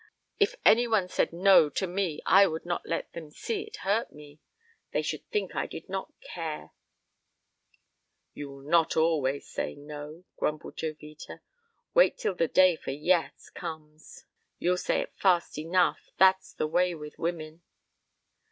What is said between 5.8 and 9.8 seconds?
not care." "You will not always say